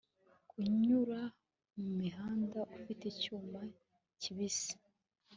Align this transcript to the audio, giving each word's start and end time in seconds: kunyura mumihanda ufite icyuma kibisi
kunyura 0.49 1.21
mumihanda 1.75 2.59
ufite 2.77 3.03
icyuma 3.13 3.61
kibisi 4.21 4.73